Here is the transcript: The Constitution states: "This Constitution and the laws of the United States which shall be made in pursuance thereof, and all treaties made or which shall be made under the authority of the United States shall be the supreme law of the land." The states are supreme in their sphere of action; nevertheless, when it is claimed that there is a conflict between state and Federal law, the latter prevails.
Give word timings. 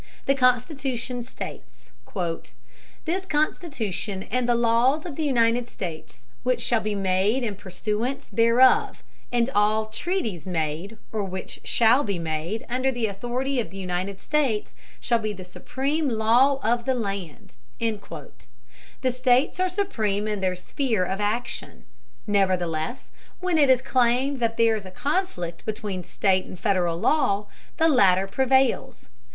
The 0.25 0.33
Constitution 0.33 1.21
states: 1.21 1.91
"This 3.05 3.23
Constitution 3.27 4.23
and 4.31 4.49
the 4.49 4.55
laws 4.55 5.05
of 5.05 5.15
the 5.15 5.23
United 5.23 5.67
States 5.69 6.25
which 6.41 6.59
shall 6.59 6.81
be 6.81 6.95
made 6.95 7.43
in 7.43 7.55
pursuance 7.55 8.25
thereof, 8.33 9.03
and 9.31 9.47
all 9.53 9.85
treaties 9.85 10.47
made 10.47 10.97
or 11.11 11.23
which 11.25 11.59
shall 11.63 12.03
be 12.03 12.17
made 12.17 12.65
under 12.67 12.91
the 12.91 13.05
authority 13.05 13.59
of 13.59 13.69
the 13.69 13.77
United 13.77 14.19
States 14.19 14.73
shall 14.99 15.19
be 15.19 15.33
the 15.33 15.43
supreme 15.43 16.09
law 16.09 16.59
of 16.63 16.85
the 16.85 16.95
land." 16.95 17.53
The 17.79 19.11
states 19.11 19.59
are 19.59 19.69
supreme 19.69 20.27
in 20.27 20.41
their 20.41 20.55
sphere 20.55 21.05
of 21.05 21.21
action; 21.21 21.85
nevertheless, 22.25 23.11
when 23.39 23.59
it 23.59 23.69
is 23.69 23.83
claimed 23.83 24.39
that 24.39 24.57
there 24.57 24.75
is 24.75 24.87
a 24.87 24.89
conflict 24.89 25.63
between 25.63 26.03
state 26.03 26.45
and 26.45 26.59
Federal 26.59 26.97
law, 26.97 27.45
the 27.77 27.87
latter 27.87 28.25
prevails. 28.25 29.07